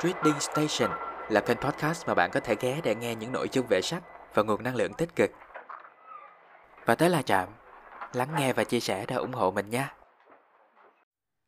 [0.00, 0.90] Trading Station
[1.30, 4.02] là kênh podcast mà bạn có thể ghé để nghe những nội dung về sách
[4.34, 5.30] và nguồn năng lượng tích cực.
[6.86, 7.48] Và tới là Trạm,
[8.12, 9.94] lắng nghe và chia sẻ để ủng hộ mình nha.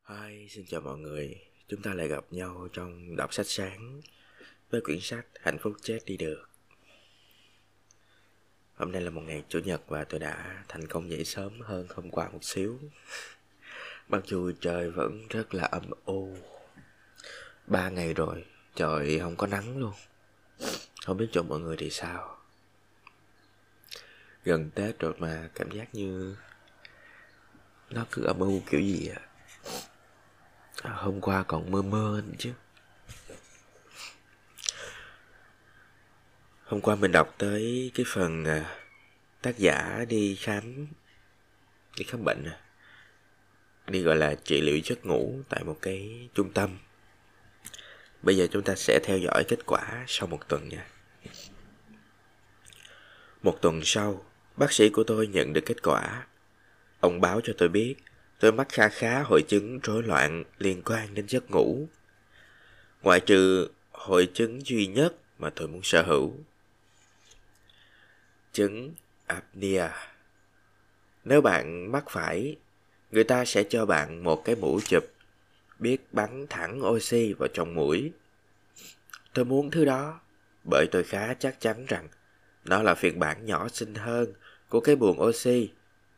[0.09, 1.41] Hi, xin chào mọi người.
[1.69, 4.01] Chúng ta lại gặp nhau trong đọc sách sáng
[4.71, 6.49] với quyển sách Hạnh phúc chết đi được.
[8.75, 11.87] Hôm nay là một ngày chủ nhật và tôi đã thành công dậy sớm hơn
[11.95, 12.79] hôm qua một xíu.
[14.09, 16.37] Mặc dù trời vẫn rất là âm u.
[17.69, 19.93] Ba ngày rồi, trời không có nắng luôn.
[21.05, 22.39] Không biết chỗ mọi người thì sao.
[24.45, 26.37] Gần Tết rồi mà cảm giác như
[27.91, 29.21] nó cứ âm u kiểu gì à.
[30.83, 32.53] à hôm qua còn mưa mưa chứ.
[36.65, 38.79] Hôm qua mình đọc tới cái phần à,
[39.43, 40.87] tác giả đi khám
[41.97, 42.61] đi khám bệnh à.
[43.87, 46.79] Đi gọi là trị liệu giấc ngủ tại một cái trung tâm.
[48.23, 50.87] Bây giờ chúng ta sẽ theo dõi kết quả sau một tuần nha.
[53.43, 54.25] Một tuần sau,
[54.57, 56.27] bác sĩ của tôi nhận được kết quả.
[57.01, 57.95] Ông báo cho tôi biết
[58.41, 61.89] tôi mắc kha khá hội chứng rối loạn liên quan đến giấc ngủ.
[63.03, 66.35] Ngoại trừ hội chứng duy nhất mà tôi muốn sở hữu
[68.53, 68.95] chứng
[69.27, 69.91] apnea.
[71.25, 72.57] Nếu bạn mắc phải,
[73.11, 75.05] người ta sẽ cho bạn một cái mũ chụp
[75.79, 78.13] biết bắn thẳng oxy vào trong mũi.
[79.33, 80.21] Tôi muốn thứ đó
[80.71, 82.09] bởi tôi khá chắc chắn rằng
[82.65, 84.33] nó là phiên bản nhỏ xinh hơn
[84.69, 85.71] của cái buồng oxy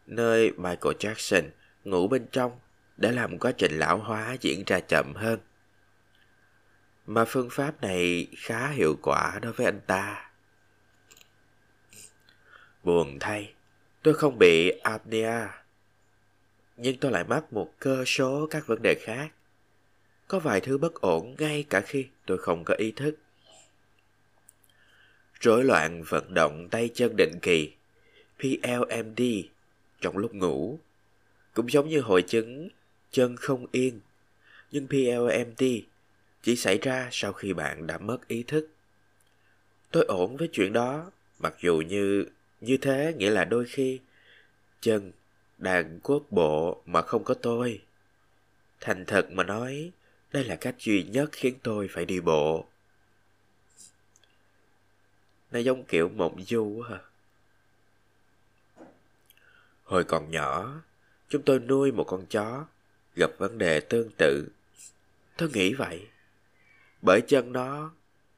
[0.06, 1.42] nơi Michael Jackson
[1.84, 2.58] ngủ bên trong
[2.96, 5.40] để làm quá trình lão hóa diễn ra chậm hơn.
[7.06, 10.30] Mà phương pháp này khá hiệu quả đối với anh ta.
[12.84, 13.54] Buồn thay,
[14.02, 15.64] tôi không bị apnea.
[16.76, 19.28] Nhưng tôi lại mắc một cơ số các vấn đề khác.
[20.30, 23.16] Có vài thứ bất ổn ngay cả khi tôi không có ý thức.
[25.40, 27.72] Rối loạn vận động tay chân định kỳ,
[28.38, 29.22] PLMD,
[30.00, 30.78] trong lúc ngủ.
[31.54, 32.68] Cũng giống như hội chứng
[33.10, 34.00] chân không yên.
[34.70, 35.64] Nhưng PLMD
[36.42, 38.68] chỉ xảy ra sau khi bạn đã mất ý thức.
[39.90, 42.24] Tôi ổn với chuyện đó, mặc dù như
[42.60, 44.00] như thế nghĩa là đôi khi
[44.80, 45.12] chân
[45.58, 47.80] đang quốc bộ mà không có tôi.
[48.80, 49.92] Thành thật mà nói,
[50.32, 52.66] đây là cách duy nhất khiến tôi phải đi bộ.
[55.50, 56.98] Nó giống kiểu mộng du hả?
[59.84, 60.82] Hồi còn nhỏ,
[61.28, 62.66] chúng tôi nuôi một con chó,
[63.16, 64.48] gặp vấn đề tương tự.
[65.36, 66.08] Tôi nghĩ vậy.
[67.02, 67.92] Bởi chân nó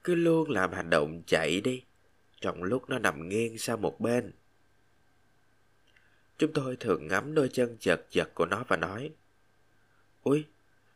[0.05, 1.83] cứ luôn làm hành động chạy đi
[2.41, 4.33] trong lúc nó nằm nghiêng sang một bên.
[6.39, 9.11] Chúng tôi thường ngắm đôi chân chật chật của nó và nói
[10.23, 10.45] Ui,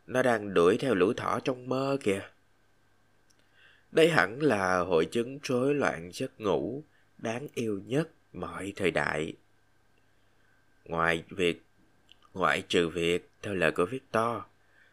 [0.06, 2.22] nó đang đuổi theo lũ thỏ trong mơ kìa.
[3.92, 6.82] Đây hẳn là hội chứng rối loạn giấc ngủ
[7.18, 9.32] đáng yêu nhất mọi thời đại.
[10.84, 11.62] Ngoài việc,
[12.34, 14.36] ngoại trừ việc, theo lời của Victor,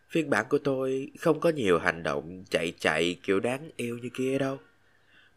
[0.09, 4.09] phiên bản của tôi không có nhiều hành động chạy chạy kiểu đáng yêu như
[4.13, 4.59] kia đâu.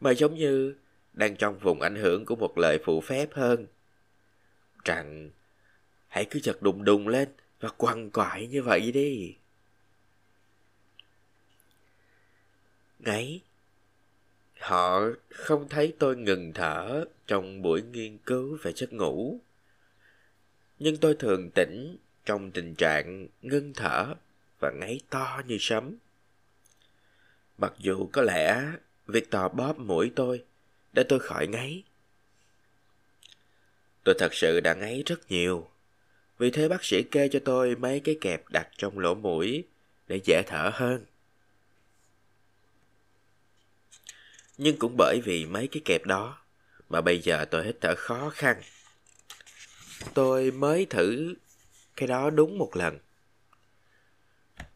[0.00, 0.74] Mà giống như
[1.12, 3.66] đang trong vùng ảnh hưởng của một lời phụ phép hơn.
[4.84, 5.30] Rằng
[6.08, 7.28] hãy cứ chật đùng đùng lên
[7.60, 9.36] và quằn quại như vậy đi.
[13.06, 13.40] Ngáy
[14.60, 15.00] Họ
[15.30, 19.40] không thấy tôi ngừng thở trong buổi nghiên cứu về giấc ngủ.
[20.78, 24.14] Nhưng tôi thường tỉnh trong tình trạng ngưng thở
[24.60, 25.96] và ngáy to như sấm.
[27.58, 28.62] Mặc dù có lẽ
[29.06, 30.44] việc tò bóp mũi tôi
[30.92, 31.82] để tôi khỏi ngáy.
[34.04, 35.68] Tôi thật sự đã ngáy rất nhiều.
[36.38, 39.64] Vì thế bác sĩ kê cho tôi mấy cái kẹp đặt trong lỗ mũi
[40.08, 41.04] để dễ thở hơn.
[44.58, 46.38] Nhưng cũng bởi vì mấy cái kẹp đó
[46.88, 48.56] mà bây giờ tôi hít thở khó khăn.
[50.14, 51.34] Tôi mới thử
[51.96, 52.98] cái đó đúng một lần.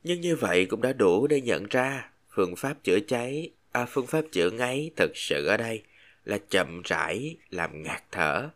[0.03, 4.07] Nhưng như vậy cũng đã đủ để nhận ra phương pháp chữa cháy, à, phương
[4.07, 5.83] pháp chữa ngáy thực sự ở đây
[6.25, 8.49] là chậm rãi làm ngạt thở.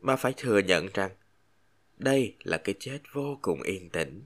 [0.00, 1.10] Mà phải thừa nhận rằng
[1.98, 4.22] đây là cái chết vô cùng yên tĩnh.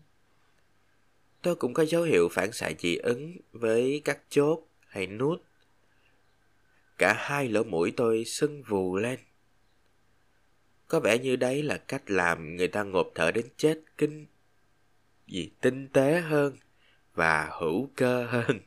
[1.43, 5.43] Tôi cũng có dấu hiệu phản xạ dị ứng với các chốt hay nút.
[6.99, 9.21] Cả hai lỗ mũi tôi sưng vù lên.
[10.89, 14.27] Có vẻ như đấy là cách làm người ta ngộp thở đến chết kinh
[15.27, 16.56] gì tinh tế hơn
[17.15, 18.61] và hữu cơ hơn.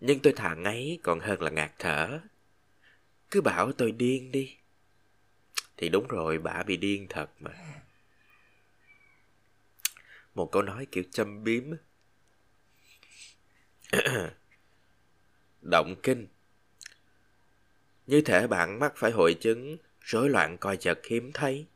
[0.00, 2.20] Nhưng tôi thà ngáy còn hơn là ngạt thở.
[3.30, 4.56] Cứ bảo tôi điên đi.
[5.76, 7.82] Thì đúng rồi, bà bị điên thật mà.
[10.34, 11.64] Một câu nói kiểu châm biếm.
[15.60, 16.26] Động kinh
[18.06, 21.66] như thể bạn mắc phải hội chứng rối loạn coi chật hiếm thấy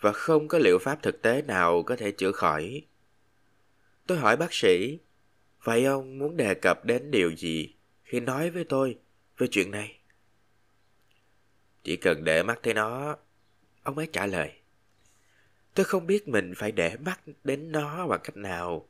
[0.00, 2.82] và không có liệu pháp thực tế nào có thể chữa khỏi.
[4.06, 4.98] Tôi hỏi bác sĩ,
[5.62, 7.74] vậy ông muốn đề cập đến điều gì
[8.04, 8.98] khi nói với tôi
[9.38, 9.98] về chuyện này?
[11.82, 13.16] Chỉ cần để mắt thấy nó,
[13.82, 14.52] ông ấy trả lời.
[15.74, 18.88] Tôi không biết mình phải để mắt đến nó bằng cách nào,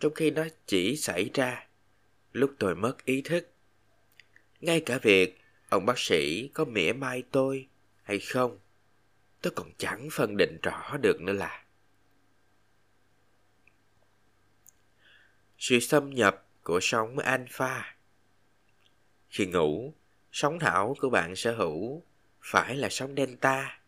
[0.00, 1.66] trong khi nó chỉ xảy ra
[2.32, 3.50] lúc tôi mất ý thức.
[4.60, 7.68] Ngay cả việc ông bác sĩ có mỉa mai tôi
[8.02, 8.58] hay không,
[9.42, 11.64] tôi còn chẳng phân định rõ được nữa là.
[15.58, 17.96] Sự xâm nhập của sóng alpha
[19.28, 19.94] Khi ngủ,
[20.32, 22.02] sóng não của bạn sở hữu
[22.40, 23.80] phải là sóng delta.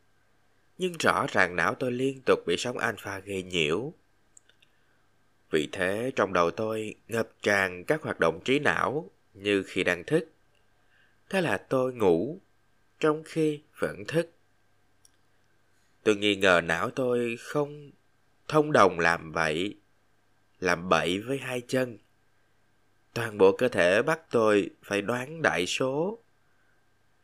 [0.79, 3.93] Nhưng rõ ràng não tôi liên tục bị sóng alpha gây nhiễu.
[5.51, 10.05] Vì thế trong đầu tôi ngập tràn các hoạt động trí não như khi đang
[10.05, 10.29] thức.
[11.31, 12.41] Thế là tôi ngủ
[13.01, 14.31] trong khi vẫn thức.
[16.03, 17.91] Tôi nghi ngờ não tôi không
[18.49, 19.77] thông đồng làm vậy,
[20.61, 21.99] làm bậy với hai chân.
[23.15, 26.19] Toàn bộ cơ thể bắt tôi phải đoán đại số,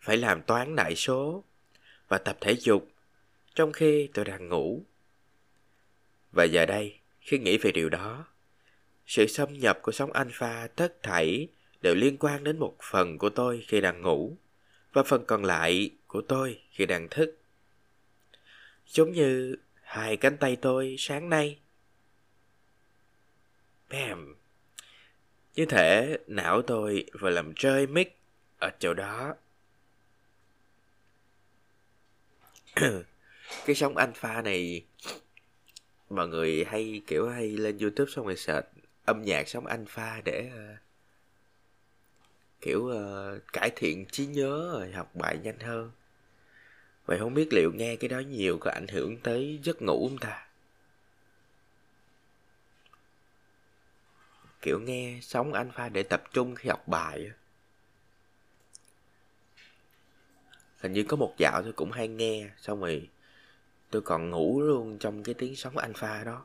[0.00, 1.44] phải làm toán đại số
[2.08, 2.88] và tập thể dục
[3.54, 4.84] trong khi tôi đang ngủ.
[6.32, 8.26] Và giờ đây, khi nghĩ về điều đó,
[9.06, 11.48] sự xâm nhập của sóng alpha tất thảy
[11.80, 14.36] đều liên quan đến một phần của tôi khi đang ngủ
[14.92, 17.38] và phần còn lại của tôi khi đang thức.
[18.86, 21.58] Giống như hai cánh tay tôi sáng nay.
[23.90, 24.36] Bam!
[25.54, 28.18] Như thể não tôi vừa làm rơi mic
[28.58, 29.34] ở chỗ đó.
[33.66, 34.84] cái sóng alpha này
[36.10, 38.66] mọi người hay kiểu hay lên youtube xong rồi search
[39.04, 40.85] âm nhạc sóng alpha để uh,
[42.66, 45.90] kiểu uh, cải thiện trí nhớ rồi học bài nhanh hơn.
[47.06, 50.18] Vậy không biết liệu nghe cái đó nhiều có ảnh hưởng tới giấc ngủ không
[50.18, 50.46] ta?
[54.62, 57.30] Kiểu nghe sóng alpha để tập trung khi học bài
[60.80, 63.08] hình như có một dạo tôi cũng hay nghe xong rồi
[63.90, 66.44] tôi còn ngủ luôn trong cái tiếng sóng alpha đó.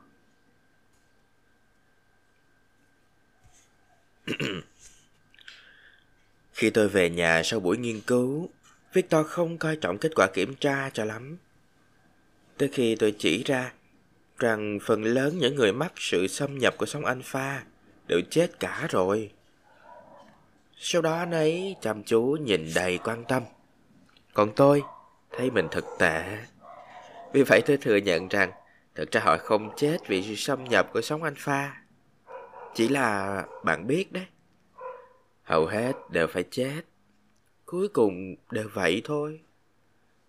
[6.62, 8.48] khi tôi về nhà sau buổi nghiên cứu,
[8.92, 11.36] victor không coi trọng kết quả kiểm tra cho lắm
[12.58, 13.72] tới khi tôi chỉ ra
[14.38, 17.62] rằng phần lớn những người mắc sự xâm nhập của sóng alpha
[18.08, 19.30] đều chết cả rồi
[20.76, 23.42] sau đó anh ấy chăm chú nhìn đầy quan tâm
[24.34, 24.82] còn tôi
[25.36, 26.38] thấy mình thật tệ
[27.32, 28.52] vì vậy tôi thừa nhận rằng
[28.94, 31.82] thực ra họ không chết vì sự xâm nhập của sóng alpha.
[32.74, 34.26] Chỉ là bạn biết đấy.
[35.52, 36.82] Hầu hết đều phải chết.
[37.64, 39.40] Cuối cùng đều vậy thôi.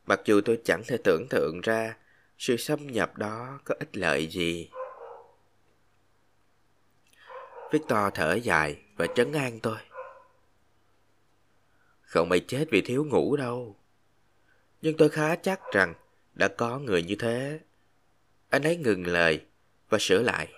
[0.05, 1.97] Mặc dù tôi chẳng thể tưởng tượng ra
[2.37, 4.69] sự xâm nhập đó có ích lợi gì.
[7.71, 9.77] Victor thở dài và trấn an tôi.
[12.01, 13.75] Không phải chết vì thiếu ngủ đâu.
[14.81, 15.93] Nhưng tôi khá chắc rằng
[16.33, 17.59] đã có người như thế.
[18.49, 19.45] Anh ấy ngừng lời
[19.89, 20.53] và sửa lại.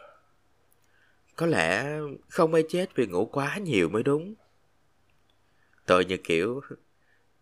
[1.35, 4.35] Có lẽ không ai chết vì ngủ quá nhiều mới đúng.
[5.85, 6.61] Tôi như kiểu,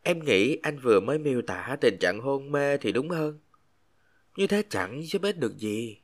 [0.04, 3.40] em nghĩ anh vừa mới miêu tả tình trạng hôn mê thì đúng hơn.
[4.36, 6.00] Như thế chẳng giúp ích được gì.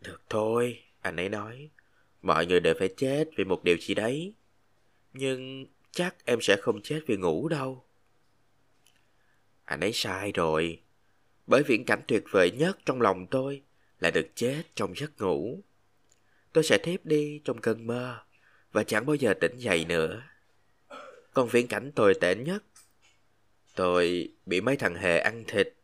[0.00, 1.70] Được thôi, anh ấy nói.
[2.22, 4.34] Mọi người đều phải chết vì một điều gì đấy.
[5.12, 7.84] Nhưng chắc em sẽ không chết vì ngủ đâu.
[9.64, 10.82] Anh ấy sai rồi.
[11.46, 13.62] Bởi viễn cảnh tuyệt vời nhất trong lòng tôi
[14.00, 15.62] là được chết trong giấc ngủ.
[16.52, 18.18] Tôi sẽ thiếp đi trong cơn mơ
[18.78, 20.22] và chẳng bao giờ tỉnh dậy nữa.
[21.34, 22.64] Còn viễn cảnh tồi tệ nhất,
[23.74, 25.74] tôi bị mấy thằng hề ăn thịt.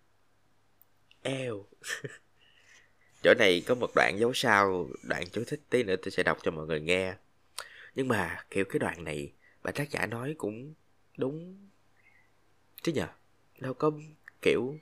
[1.22, 1.64] Eo.
[3.22, 6.38] Chỗ này có một đoạn dấu sao, đoạn chú thích tí nữa tôi sẽ đọc
[6.42, 7.14] cho mọi người nghe.
[7.94, 9.32] Nhưng mà kiểu cái đoạn này,
[9.62, 10.74] bà tác giả nói cũng
[11.16, 11.68] đúng
[12.82, 13.08] chứ nhờ
[13.58, 13.90] đâu có
[14.42, 14.78] kiểu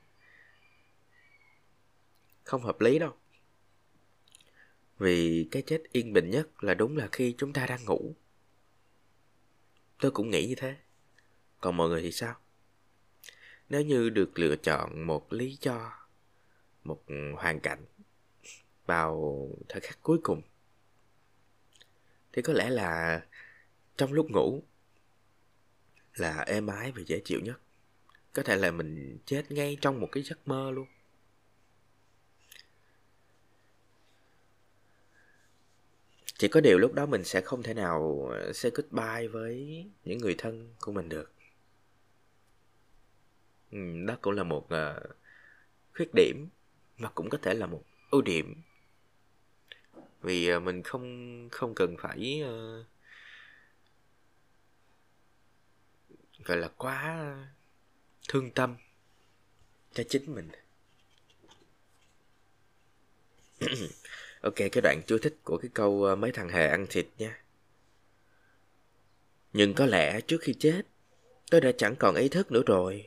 [2.45, 3.13] không hợp lý đâu
[5.03, 8.15] vì cái chết yên bình nhất là đúng là khi chúng ta đang ngủ.
[10.01, 10.77] Tôi cũng nghĩ như thế.
[11.61, 12.35] Còn mọi người thì sao?
[13.69, 16.07] Nếu như được lựa chọn một lý do,
[16.85, 17.03] một
[17.37, 17.85] hoàn cảnh
[18.87, 20.43] vào thời khắc cuối cùng,
[22.33, 23.23] thì có lẽ là
[23.97, 24.63] trong lúc ngủ
[26.15, 27.61] là êm ái và dễ chịu nhất.
[28.33, 30.87] Có thể là mình chết ngay trong một cái giấc mơ luôn.
[36.43, 40.19] Chỉ có điều lúc đó mình sẽ không thể nào ờ, say goodbye với những
[40.19, 41.33] người thân của mình được.
[43.73, 45.17] Ừ, đó cũng là một uh,
[45.95, 46.49] khuyết điểm
[46.99, 48.63] mà cũng có thể là một ưu điểm.
[50.23, 52.87] Vì uh, mình không không cần phải uh,
[56.45, 57.37] gọi là quá
[58.29, 58.77] thương tâm
[59.93, 60.49] cho chính mình.
[64.43, 67.39] ok, cái đoạn chú thích của cái câu ờ, mấy thằng hề ăn thịt nha.
[69.53, 70.83] Nhưng có lẽ trước khi chết,
[71.51, 73.07] tôi đã chẳng còn ý thức nữa rồi.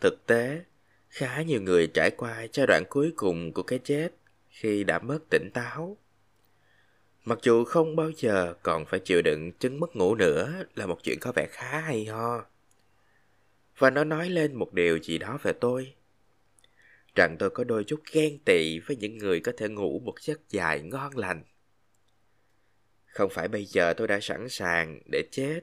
[0.00, 0.64] Thực tế,
[1.08, 4.08] khá nhiều người trải qua giai đoạn cuối cùng của cái chết
[4.48, 5.96] khi đã mất tỉnh táo.
[7.24, 10.98] Mặc dù không bao giờ còn phải chịu đựng chứng mất ngủ nữa là một
[11.02, 12.44] chuyện có vẻ khá hay ho.
[13.78, 15.94] Và nó nói lên một điều gì đó về tôi
[17.14, 20.40] rằng tôi có đôi chút ghen tị với những người có thể ngủ một giấc
[20.48, 21.44] dài ngon lành
[23.04, 25.60] không phải bây giờ tôi đã sẵn sàng để chết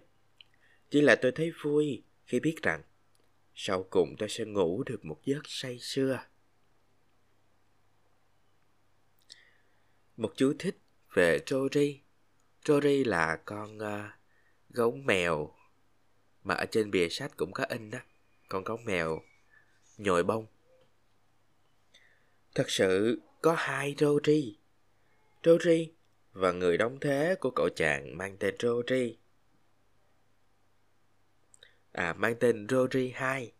[0.89, 2.81] chỉ là tôi thấy vui khi biết rằng
[3.55, 6.19] sau cùng tôi sẽ ngủ được một giấc say sưa
[10.17, 10.77] một chú thích
[11.13, 12.01] về Rory.
[12.65, 14.11] Rory là con uh,
[14.69, 15.51] gấu mèo
[16.43, 17.99] mà ở trên bìa sách cũng có in đó.
[18.49, 19.21] Con gấu mèo
[19.97, 20.45] nhồi bông.
[22.57, 24.57] Thật sự có hai Rory.
[25.43, 25.91] Rory
[26.33, 29.17] và người đóng thế của cậu chàng mang tên Rory.
[31.91, 33.51] À, mang tên Rory 2.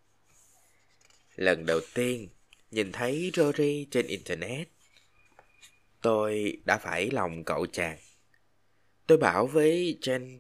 [1.36, 2.30] Lần đầu tiên
[2.72, 4.68] nhìn thấy Rory trên Internet,
[6.02, 7.98] tôi đã phải lòng cậu chàng.
[9.08, 10.40] Tôi bảo với Jen,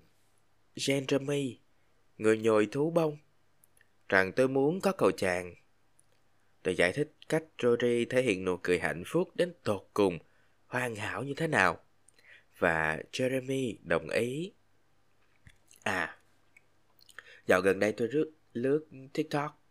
[0.75, 1.55] Jeremy,
[2.17, 3.17] người nhồi thú bông,
[4.09, 5.55] rằng tôi muốn có cậu chàng
[6.67, 10.19] để giải thích cách Rory thể hiện nụ cười hạnh phúc đến tột cùng,
[10.67, 11.79] hoàn hảo như thế nào.
[12.57, 14.51] Và Jeremy đồng ý.
[15.83, 16.17] À,
[17.45, 19.63] dạo gần đây tôi rước lướt TikTok.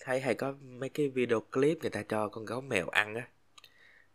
[0.00, 3.28] Thấy hay có mấy cái video clip người ta cho con gấu mèo ăn á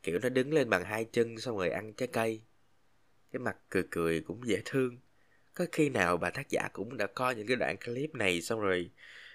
[0.04, 2.42] kiểu nó đứng lên bằng hai chân xong rồi ăn trái cây
[3.32, 4.98] cái mặt cười cười cũng dễ thương
[5.54, 8.60] có khi nào bà tác giả cũng đã coi những cái đoạn clip này xong
[8.60, 8.92] rồi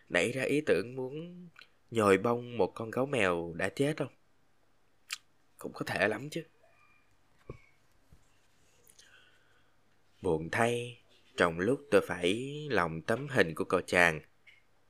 [0.09, 1.47] nảy ra ý tưởng muốn
[1.94, 4.12] nhồi bông một con gấu mèo đã chết không
[5.58, 6.44] cũng có thể lắm chứ
[10.24, 11.00] buồn thay,
[11.36, 14.20] trong lúc tôi phải lòng tấm hình của cậu chàng,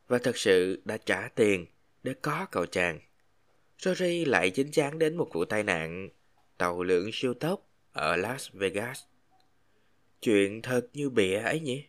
[0.08, 1.66] và thật sự đã trả tiền
[2.02, 3.00] để có cậu chàng,
[3.78, 6.08] Rory lại chính chắn đến một vụ tai nạn
[6.58, 9.02] tàu lượn siêu tốc ở Las Vegas.
[10.20, 11.84] Chuyện thật như bịa ấy nhỉ?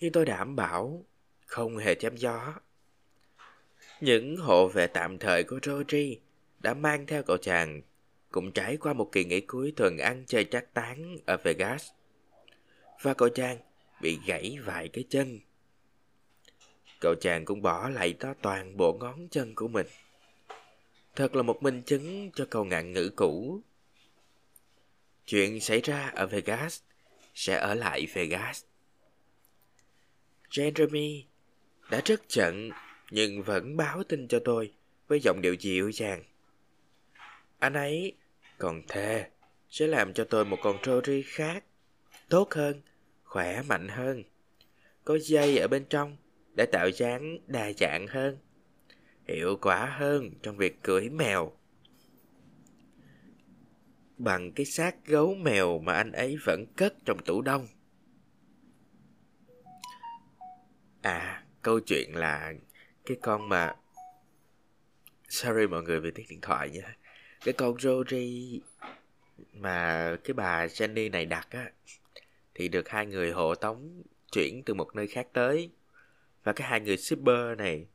[0.00, 1.04] Nhưng tôi đảm bảo
[1.46, 2.54] không hề chém gió.
[4.00, 6.18] Những hộ vệ tạm thời của Rory
[6.58, 7.82] đã mang theo cậu chàng
[8.30, 11.90] cũng trải qua một kỳ nghỉ cuối tuần ăn chơi trác tán ở Vegas.
[13.02, 13.58] Và cậu chàng
[14.00, 15.40] bị gãy vài cái chân.
[17.00, 19.86] Cậu chàng cũng bỏ lại đó toàn bộ ngón chân của mình.
[21.16, 23.60] Thật là một minh chứng cho câu ngạn ngữ cũ.
[25.26, 26.80] Chuyện xảy ra ở Vegas
[27.34, 28.64] sẽ ở lại Vegas.
[30.50, 31.22] Jeremy
[31.90, 32.70] đã rất giận
[33.10, 34.72] nhưng vẫn báo tin cho tôi
[35.08, 36.24] với giọng điệu dịu dàng.
[37.58, 38.12] Anh ấy
[38.58, 39.30] còn thề
[39.70, 41.64] sẽ làm cho tôi một con Rory khác,
[42.28, 42.80] tốt hơn,
[43.24, 44.22] khỏe mạnh hơn.
[45.04, 46.16] Có dây ở bên trong
[46.56, 48.38] để tạo dáng đa dạng hơn
[49.30, 51.52] hiệu quả hơn trong việc cưỡi mèo
[54.18, 57.66] bằng cái xác gấu mèo mà anh ấy vẫn cất trong tủ đông
[61.02, 62.54] à câu chuyện là
[63.10, 63.74] cái con mà,
[65.28, 66.96] sorry mọi người về tiếng điện thoại nha
[67.44, 68.60] cái con Rory
[69.52, 71.70] mà cái bà Jenny này đặt á,
[72.54, 74.02] thì được hai người hộ tống
[74.32, 75.70] chuyển từ một nơi khác tới.
[76.44, 77.86] Và cái hai người shipper này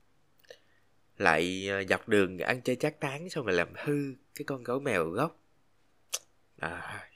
[1.18, 4.80] lại ờ, dọc đường ăn chơi chát tán xong rồi làm hư cái con gấu
[4.80, 5.40] mèo gốc.
[6.60, 7.10] À.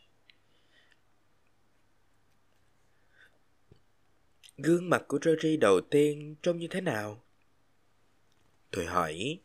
[4.57, 7.23] gương mặt của Rory đầu tiên trông như thế nào?
[8.71, 9.39] Tôi hỏi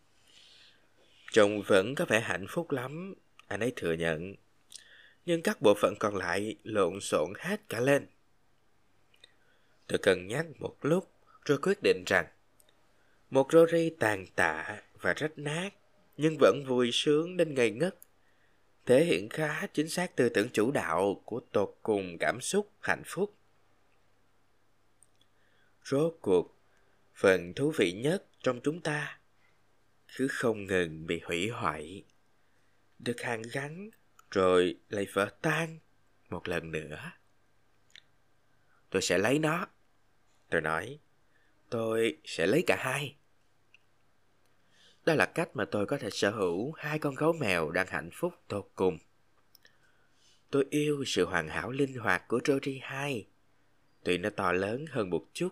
[1.32, 3.14] chồng vẫn có vẻ hạnh phúc lắm
[3.46, 4.34] anh ấy thừa nhận
[5.26, 8.06] nhưng các bộ phận còn lại lộn xộn hết cả lên
[9.86, 11.10] tôi cân nhắc một lúc
[11.44, 12.26] rồi quyết định rằng
[13.34, 15.70] một Rory tàn tạ và rách nát,
[16.16, 17.98] nhưng vẫn vui sướng đến ngây ngất.
[18.86, 23.02] Thể hiện khá chính xác tư tưởng chủ đạo của tột cùng cảm xúc hạnh
[23.06, 23.34] phúc.
[25.84, 26.53] Rốt cuộc,
[27.14, 29.18] phần thú vị nhất trong chúng ta
[30.16, 32.04] cứ không ngừng bị hủy hoại,
[32.98, 33.90] được hàn gắn
[34.30, 35.78] rồi lại vỡ tan
[36.30, 37.12] một lần nữa.
[38.90, 39.66] Tôi sẽ lấy nó.
[40.50, 40.98] Tôi nói,
[41.70, 43.16] tôi sẽ lấy cả hai.
[45.04, 48.10] Đó là cách mà tôi có thể sở hữu hai con gấu mèo đang hạnh
[48.12, 48.98] phúc tột cùng.
[50.50, 53.26] Tôi yêu sự hoàn hảo linh hoạt của Rory 2.
[54.04, 55.48] Tuy nó to lớn hơn một chút.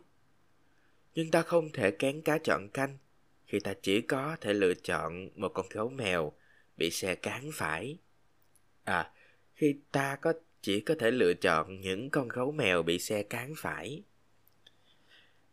[1.15, 2.99] Nhưng ta không thể kén cá chọn canh
[3.47, 6.33] khi ta chỉ có thể lựa chọn một con gấu mèo
[6.77, 7.99] bị xe cán phải.
[8.85, 9.13] À,
[9.55, 13.53] khi ta có chỉ có thể lựa chọn những con gấu mèo bị xe cán
[13.57, 14.03] phải.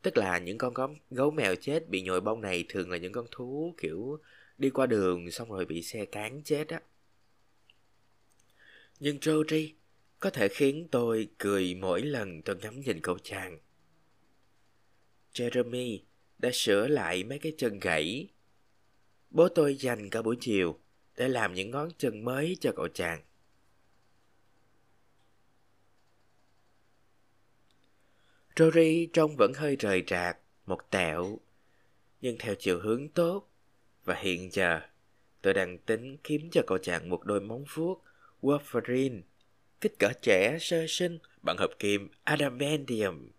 [0.02, 3.14] Tức là những con gấu, gấu mèo chết bị nhồi bông này thường là những
[3.14, 4.20] con thú kiểu
[4.58, 6.82] đi qua đường xong rồi bị xe cán chết á.
[9.00, 9.74] Nhưng Rory
[10.20, 13.60] có thể khiến tôi cười mỗi lần tôi ngắm nhìn cậu chàng.
[15.34, 16.00] Jeremy
[16.38, 18.30] đã sửa lại mấy cái chân gãy.
[19.30, 20.80] Bố tôi dành cả buổi chiều
[21.18, 23.22] để làm những ngón chân mới cho cậu chàng.
[28.56, 31.40] Rory trông vẫn hơi rời rạc, một tẹo,
[32.22, 33.50] nhưng theo chiều hướng tốt.
[34.06, 34.82] Và hiện giờ,
[35.42, 38.04] tôi đang tính kiếm cho cậu chàng một đôi móng vuốt
[38.42, 39.22] Wolverine,
[39.82, 43.30] kích cỡ trẻ sơ sinh bằng hợp kim adamantium.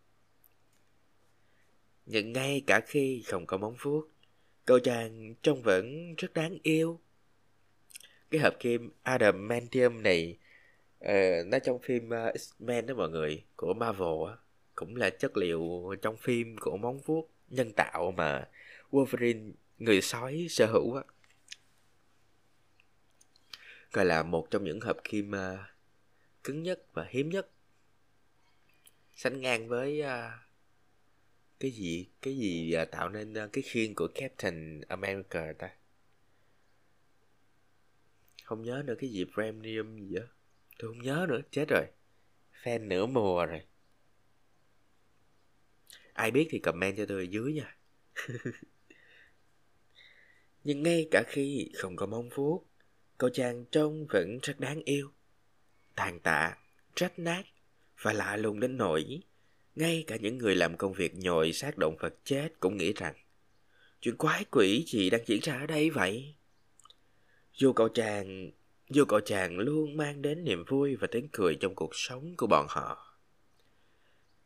[2.12, 4.08] Nhưng ngay cả khi không có móng vuốt,
[4.64, 7.00] cậu chàng trông vẫn rất đáng yêu.
[8.30, 10.38] Cái hợp kim adamantium này,
[11.04, 14.36] uh, nó trong phim uh, X-Men đó mọi người, của Marvel á
[14.74, 18.48] cũng là chất liệu trong phim của móng vuốt nhân tạo mà
[18.90, 21.02] Wolverine người sói sở hữu á
[23.92, 25.60] gọi là một trong những hợp kim uh,
[26.44, 27.50] cứng nhất và hiếm nhất
[29.16, 30.49] sánh ngang với uh,
[31.60, 35.70] cái gì cái gì à, tạo nên à, cái khiên của Captain America ta?
[38.44, 40.26] Không nhớ nữa cái gì premium gì á.
[40.78, 41.86] Tôi không nhớ nữa, chết rồi.
[42.62, 43.62] Fan nửa mùa rồi.
[46.12, 47.76] Ai biết thì comment cho tôi ở dưới nha.
[50.64, 52.66] Nhưng ngay cả khi không có mong vuốt
[53.18, 55.10] cậu chàng trông vẫn rất đáng yêu.
[55.94, 56.56] Tàn tạ
[56.96, 57.42] rách nát
[58.02, 59.22] và lạ lùng đến nỗi
[59.80, 63.14] ngay cả những người làm công việc nhồi xác động vật chết cũng nghĩ rằng,
[64.00, 66.34] chuyện quái quỷ gì đang diễn ra ở đây vậy
[67.54, 68.50] dù cậu chàng
[68.90, 72.46] dù cậu chàng luôn mang đến niềm vui và tiếng cười trong cuộc sống của
[72.46, 73.10] bọn họ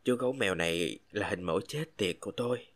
[0.03, 2.67] Chú gấu mèo này là hình mẫu chết tiệt của tôi.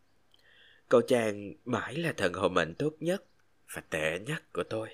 [0.90, 3.24] Cậu chàng mãi là thần hộ mệnh tốt nhất
[3.74, 4.90] và tệ nhất của tôi.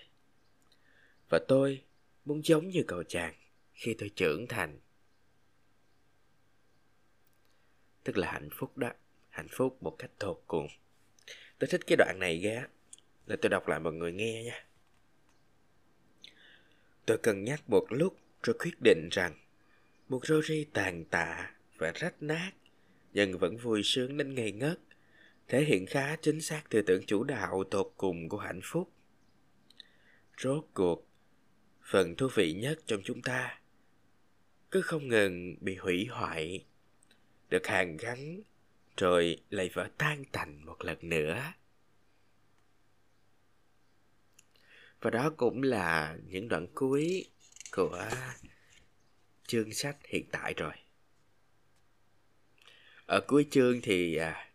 [1.30, 1.82] Và tôi
[2.26, 3.34] muốn giống như cậu chàng
[3.74, 4.80] khi tôi trưởng thành.
[8.06, 8.92] Tức là hạnh phúc đó,
[9.30, 10.68] hạnh phúc một cách thuộc cùng.
[11.60, 12.66] Tôi thích cái đoạn này ghé,
[13.28, 14.66] là tôi đọc lại mọi người nghe nha.
[17.06, 19.34] Tôi cân nhắc một lúc rồi quyết định rằng
[20.10, 22.52] một Rory tàn tạ và rách nát,
[23.14, 24.80] nhưng vẫn vui sướng đến ngây ngất,
[25.48, 28.92] thể hiện khá chính xác tư tưởng chủ đạo tột cùng của hạnh phúc.
[30.38, 31.08] Rốt cuộc,
[31.84, 33.60] phần thú vị nhất trong chúng ta
[34.72, 36.66] cứ không ngừng bị hủy hoại,
[37.50, 38.42] được hàn gắn,
[38.98, 41.44] rồi lại vỡ tan tành một lần nữa.
[45.02, 47.26] Và đó cũng là những đoạn cuối
[47.72, 48.10] của
[49.48, 50.74] chương sách hiện tại rồi.
[53.06, 54.52] Ở cuối chương thì à,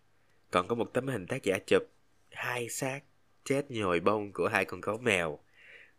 [0.51, 1.83] còn có một tấm hình tác giả chụp
[2.31, 3.01] hai xác
[3.45, 5.39] chết nhồi bông của hai con gấu mèo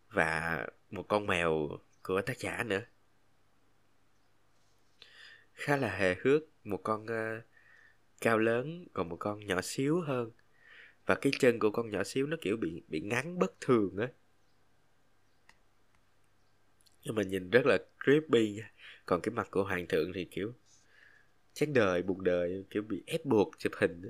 [0.08, 1.68] và một con mèo
[2.02, 2.82] của tác giả nữa.
[5.52, 7.44] Khá là hề hước một con uh,
[8.20, 10.30] cao lớn còn một con nhỏ xíu hơn.
[11.06, 14.08] Và cái chân của con nhỏ xíu nó kiểu bị bị ngắn bất thường á.
[17.04, 18.60] Nhưng mà nhìn rất là creepy
[19.06, 20.54] còn cái mặt của hoàng thượng thì kiểu
[21.52, 24.08] chán đời buồn đời kiểu bị ép buộc chụp hình đó.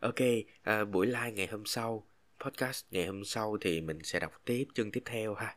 [0.00, 0.20] ok
[0.62, 2.06] à, buổi live ngày hôm sau
[2.40, 5.56] podcast ngày hôm sau thì mình sẽ đọc tiếp chương tiếp theo ha.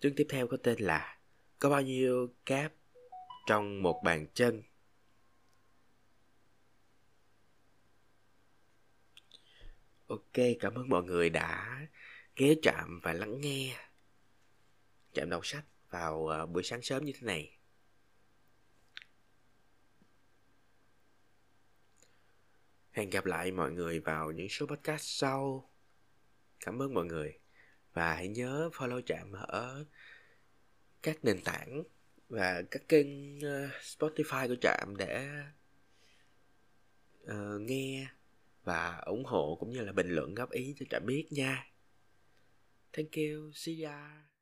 [0.00, 1.18] Chương tiếp theo có tên là
[1.58, 2.72] có bao nhiêu cáp
[3.46, 4.62] trong một bàn chân
[10.06, 11.80] ok, cảm ơn mọi người đã
[12.36, 13.76] ghé chạm và lắng nghe
[15.12, 17.58] chạm đọc sách vào ờ, buổi sáng sớm như thế này
[22.94, 25.70] Hẹn gặp lại mọi người vào những số podcast sau.
[26.60, 27.38] Cảm ơn mọi người.
[27.92, 29.84] Và hãy nhớ follow Trạm ở
[31.02, 31.82] các nền tảng
[32.34, 35.26] và các kênh ờ, Spotify của Trạm để
[37.22, 38.06] uh, nghe
[38.64, 41.66] và ủng hộ cũng như là bình luận góp ý cho Trạm biết nha.
[42.92, 43.50] Thank you.
[43.54, 44.33] See ya.